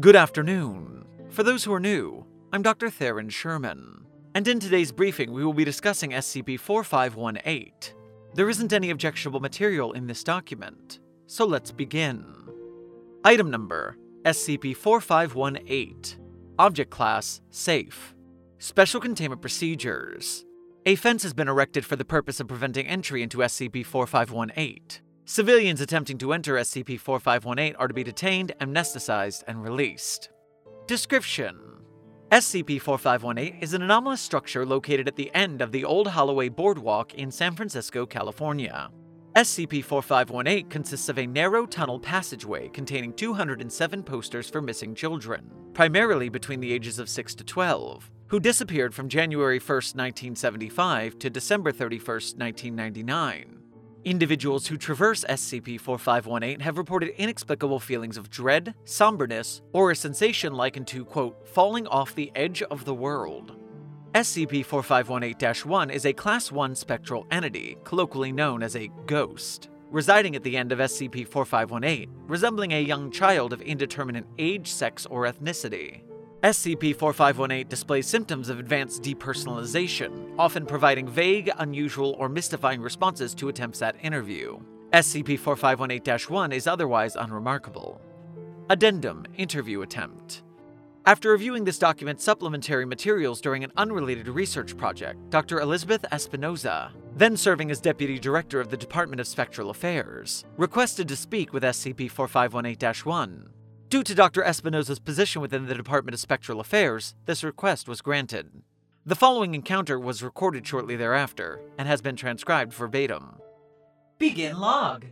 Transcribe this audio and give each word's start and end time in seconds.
Good 0.00 0.16
afternoon. 0.16 1.04
For 1.28 1.42
those 1.42 1.62
who 1.62 1.74
are 1.74 1.80
new, 1.80 2.24
I'm 2.54 2.62
Dr. 2.62 2.88
Theron 2.88 3.28
Sherman, 3.28 4.06
and 4.34 4.48
in 4.48 4.58
today's 4.58 4.92
briefing 4.92 5.30
we 5.30 5.44
will 5.44 5.52
be 5.52 5.62
discussing 5.62 6.12
SCP 6.12 6.58
4518. 6.58 7.72
There 8.32 8.48
isn't 8.48 8.72
any 8.72 8.88
objectionable 8.88 9.40
material 9.40 9.92
in 9.92 10.06
this 10.06 10.24
document, 10.24 11.00
so 11.26 11.44
let's 11.44 11.70
begin. 11.70 12.24
Item 13.24 13.50
number 13.50 13.98
SCP 14.24 14.74
4518 14.74 16.18
Object 16.58 16.90
Class 16.90 17.42
Safe 17.50 18.14
Special 18.56 19.02
Containment 19.02 19.42
Procedures 19.42 20.46
A 20.86 20.94
fence 20.94 21.24
has 21.24 21.34
been 21.34 21.48
erected 21.48 21.84
for 21.84 21.96
the 21.96 22.06
purpose 22.06 22.40
of 22.40 22.48
preventing 22.48 22.86
entry 22.86 23.22
into 23.22 23.38
SCP 23.38 23.84
4518. 23.84 25.02
Civilians 25.30 25.80
attempting 25.80 26.18
to 26.18 26.32
enter 26.32 26.54
SCP 26.54 26.98
4518 26.98 27.76
are 27.76 27.86
to 27.86 27.94
be 27.94 28.02
detained, 28.02 28.52
amnesticized, 28.60 29.44
and 29.46 29.62
released. 29.62 30.28
Description 30.88 31.56
SCP 32.32 32.80
4518 32.80 33.62
is 33.62 33.72
an 33.72 33.82
anomalous 33.82 34.20
structure 34.20 34.66
located 34.66 35.06
at 35.06 35.14
the 35.14 35.32
end 35.32 35.62
of 35.62 35.70
the 35.70 35.84
Old 35.84 36.08
Holloway 36.08 36.48
Boardwalk 36.48 37.14
in 37.14 37.30
San 37.30 37.54
Francisco, 37.54 38.04
California. 38.06 38.90
SCP 39.36 39.84
4518 39.84 40.68
consists 40.68 41.08
of 41.08 41.16
a 41.16 41.28
narrow 41.28 41.64
tunnel 41.64 42.00
passageway 42.00 42.68
containing 42.70 43.12
207 43.12 44.02
posters 44.02 44.50
for 44.50 44.60
missing 44.60 44.96
children, 44.96 45.48
primarily 45.74 46.28
between 46.28 46.58
the 46.58 46.72
ages 46.72 46.98
of 46.98 47.08
6 47.08 47.36
to 47.36 47.44
12, 47.44 48.10
who 48.26 48.40
disappeared 48.40 48.92
from 48.92 49.08
January 49.08 49.60
1, 49.60 49.64
1975 49.64 51.20
to 51.20 51.30
December 51.30 51.70
31, 51.70 52.04
1999. 52.04 53.59
Individuals 54.04 54.66
who 54.66 54.78
traverse 54.78 55.26
SCP 55.28 55.78
4518 55.78 56.60
have 56.60 56.78
reported 56.78 57.10
inexplicable 57.20 57.78
feelings 57.78 58.16
of 58.16 58.30
dread, 58.30 58.74
somberness, 58.84 59.60
or 59.74 59.90
a 59.90 59.96
sensation 59.96 60.54
likened 60.54 60.86
to, 60.86 61.04
quote, 61.04 61.46
falling 61.46 61.86
off 61.86 62.14
the 62.14 62.32
edge 62.34 62.62
of 62.62 62.86
the 62.86 62.94
world. 62.94 63.56
SCP 64.14 64.64
4518 64.64 65.68
1 65.68 65.90
is 65.90 66.06
a 66.06 66.14
Class 66.14 66.50
1 66.50 66.74
spectral 66.74 67.26
entity, 67.30 67.76
colloquially 67.84 68.32
known 68.32 68.62
as 68.62 68.74
a 68.74 68.90
ghost, 69.04 69.68
residing 69.90 70.34
at 70.34 70.42
the 70.44 70.56
end 70.56 70.72
of 70.72 70.78
SCP 70.78 71.28
4518, 71.28 72.10
resembling 72.26 72.72
a 72.72 72.80
young 72.80 73.10
child 73.10 73.52
of 73.52 73.60
indeterminate 73.60 74.24
age, 74.38 74.68
sex, 74.68 75.04
or 75.04 75.24
ethnicity. 75.26 76.00
SCP 76.42 76.96
4518 76.96 77.68
displays 77.68 78.06
symptoms 78.06 78.48
of 78.48 78.58
advanced 78.58 79.02
depersonalization, 79.02 80.34
often 80.38 80.64
providing 80.64 81.06
vague, 81.06 81.50
unusual, 81.58 82.16
or 82.18 82.30
mystifying 82.30 82.80
responses 82.80 83.34
to 83.34 83.50
attempts 83.50 83.82
at 83.82 84.02
interview. 84.02 84.58
SCP 84.94 85.38
4518 85.38 86.32
1 86.34 86.52
is 86.52 86.66
otherwise 86.66 87.14
unremarkable. 87.14 88.00
Addendum 88.70 89.26
Interview 89.36 89.82
Attempt 89.82 90.42
After 91.04 91.30
reviewing 91.30 91.64
this 91.64 91.78
document's 91.78 92.24
supplementary 92.24 92.86
materials 92.86 93.42
during 93.42 93.62
an 93.62 93.72
unrelated 93.76 94.26
research 94.28 94.74
project, 94.78 95.18
Dr. 95.28 95.60
Elizabeth 95.60 96.06
Espinoza, 96.10 96.90
then 97.16 97.36
serving 97.36 97.70
as 97.70 97.82
Deputy 97.82 98.18
Director 98.18 98.62
of 98.62 98.70
the 98.70 98.78
Department 98.78 99.20
of 99.20 99.26
Spectral 99.26 99.68
Affairs, 99.68 100.46
requested 100.56 101.06
to 101.08 101.16
speak 101.16 101.52
with 101.52 101.64
SCP 101.64 102.10
4518 102.10 103.04
1. 103.04 103.59
Due 103.90 104.04
to 104.04 104.14
Dr. 104.14 104.40
Espinoza's 104.42 105.00
position 105.00 105.42
within 105.42 105.66
the 105.66 105.74
Department 105.74 106.14
of 106.14 106.20
Spectral 106.20 106.60
Affairs, 106.60 107.16
this 107.26 107.42
request 107.42 107.88
was 107.88 108.00
granted. 108.00 108.62
The 109.04 109.16
following 109.16 109.52
encounter 109.52 109.98
was 109.98 110.22
recorded 110.22 110.64
shortly 110.64 110.94
thereafter 110.94 111.60
and 111.76 111.88
has 111.88 112.00
been 112.00 112.14
transcribed 112.14 112.72
verbatim. 112.72 113.40
Begin 114.16 114.60
log. 114.60 115.06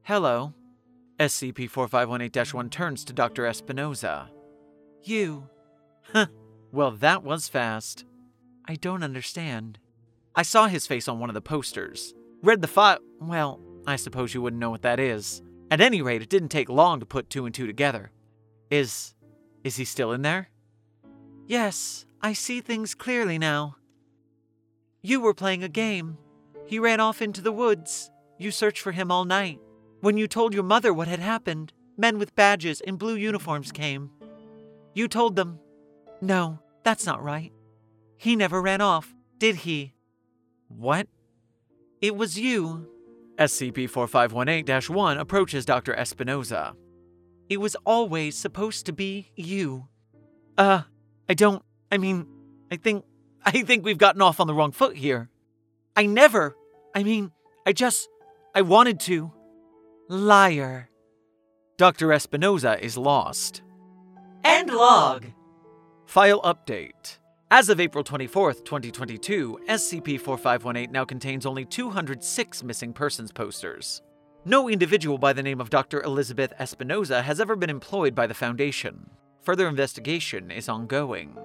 Hello. 0.00 0.54
SCP 1.18 1.68
4518 1.68 2.56
1 2.56 2.70
turns 2.70 3.04
to 3.04 3.12
Dr. 3.12 3.42
Espinoza. 3.42 4.28
You. 5.02 5.50
Huh. 6.14 6.28
Well, 6.72 6.92
that 6.92 7.22
was 7.22 7.50
fast. 7.50 8.06
I 8.64 8.76
don't 8.76 9.02
understand. 9.02 9.78
I 10.34 10.40
saw 10.40 10.68
his 10.68 10.86
face 10.86 11.06
on 11.06 11.20
one 11.20 11.28
of 11.28 11.34
the 11.34 11.42
posters. 11.42 12.14
Read 12.42 12.62
the 12.62 12.66
file. 12.66 13.00
Well, 13.20 13.60
I 13.86 13.96
suppose 13.96 14.32
you 14.32 14.40
wouldn't 14.40 14.60
know 14.60 14.70
what 14.70 14.82
that 14.82 14.98
is. 14.98 15.42
At 15.70 15.80
any 15.80 16.02
rate, 16.02 16.22
it 16.22 16.28
didn't 16.28 16.48
take 16.48 16.68
long 16.68 16.98
to 17.00 17.06
put 17.06 17.30
two 17.30 17.46
and 17.46 17.54
two 17.54 17.66
together. 17.66 18.10
Is. 18.70 19.14
is 19.62 19.76
he 19.76 19.84
still 19.84 20.12
in 20.12 20.22
there? 20.22 20.48
Yes, 21.46 22.06
I 22.20 22.32
see 22.32 22.60
things 22.60 22.94
clearly 22.94 23.38
now. 23.38 23.76
You 25.02 25.20
were 25.20 25.34
playing 25.34 25.62
a 25.62 25.68
game. 25.68 26.18
He 26.66 26.78
ran 26.78 27.00
off 27.00 27.22
into 27.22 27.40
the 27.40 27.52
woods. 27.52 28.10
You 28.38 28.50
searched 28.50 28.82
for 28.82 28.92
him 28.92 29.10
all 29.10 29.24
night. 29.24 29.58
When 30.00 30.16
you 30.16 30.26
told 30.26 30.54
your 30.54 30.62
mother 30.62 30.92
what 30.92 31.08
had 31.08 31.20
happened, 31.20 31.72
men 31.96 32.18
with 32.18 32.34
badges 32.34 32.80
in 32.80 32.96
blue 32.96 33.16
uniforms 33.16 33.72
came. 33.72 34.10
You 34.94 35.08
told 35.08 35.36
them, 35.36 35.58
No, 36.20 36.60
that's 36.84 37.06
not 37.06 37.22
right. 37.22 37.52
He 38.16 38.36
never 38.36 38.60
ran 38.60 38.80
off, 38.80 39.14
did 39.38 39.56
he? 39.56 39.94
What? 40.68 41.08
It 42.00 42.16
was 42.16 42.38
you. 42.38 42.88
SCP 43.40 43.88
4518 43.88 44.94
1 44.94 45.18
approaches 45.18 45.64
Dr. 45.64 45.94
Espinoza. 45.94 46.74
It 47.48 47.58
was 47.58 47.74
always 47.86 48.36
supposed 48.36 48.86
to 48.86 48.92
be 48.92 49.32
you. 49.34 49.88
Uh, 50.58 50.82
I 51.28 51.34
don't. 51.34 51.62
I 51.90 51.96
mean, 51.98 52.26
I 52.70 52.76
think. 52.76 53.04
I 53.42 53.62
think 53.62 53.84
we've 53.84 53.96
gotten 53.96 54.20
off 54.20 54.38
on 54.38 54.46
the 54.46 54.52
wrong 54.52 54.72
foot 54.72 54.94
here. 54.94 55.30
I 55.96 56.04
never. 56.04 56.54
I 56.94 57.02
mean, 57.02 57.32
I 57.66 57.72
just. 57.72 58.08
I 58.54 58.60
wanted 58.60 59.00
to. 59.00 59.32
Liar. 60.08 60.90
Dr. 61.78 62.08
Espinoza 62.08 62.78
is 62.78 62.98
lost. 62.98 63.62
End 64.44 64.68
log. 64.68 65.24
File 66.04 66.42
update. 66.42 67.19
As 67.52 67.68
of 67.68 67.80
April 67.80 68.04
24, 68.04 68.52
2022, 68.52 69.58
SCP 69.66 70.20
4518 70.20 70.92
now 70.92 71.04
contains 71.04 71.44
only 71.44 71.64
206 71.64 72.62
missing 72.62 72.92
persons 72.92 73.32
posters. 73.32 74.02
No 74.44 74.68
individual 74.68 75.18
by 75.18 75.32
the 75.32 75.42
name 75.42 75.60
of 75.60 75.68
Dr. 75.68 76.00
Elizabeth 76.02 76.52
Espinoza 76.60 77.24
has 77.24 77.40
ever 77.40 77.56
been 77.56 77.68
employed 77.68 78.14
by 78.14 78.28
the 78.28 78.34
Foundation. 78.34 79.10
Further 79.42 79.66
investigation 79.66 80.52
is 80.52 80.68
ongoing. 80.68 81.36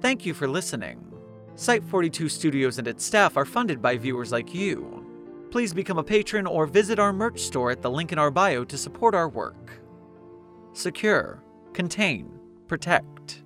Thank 0.00 0.26
you 0.26 0.34
for 0.34 0.48
listening. 0.48 1.06
Site 1.54 1.84
42 1.84 2.28
Studios 2.28 2.78
and 2.78 2.88
its 2.88 3.04
staff 3.04 3.36
are 3.36 3.44
funded 3.44 3.80
by 3.80 3.96
viewers 3.96 4.32
like 4.32 4.52
you. 4.52 5.06
Please 5.52 5.72
become 5.72 5.98
a 5.98 6.02
patron 6.02 6.48
or 6.48 6.66
visit 6.66 6.98
our 6.98 7.12
merch 7.12 7.38
store 7.38 7.70
at 7.70 7.80
the 7.80 7.90
link 7.90 8.10
in 8.10 8.18
our 8.18 8.32
bio 8.32 8.64
to 8.64 8.76
support 8.76 9.14
our 9.14 9.28
work. 9.28 9.85
Secure, 10.76 11.42
contain, 11.72 12.38
protect. 12.68 13.44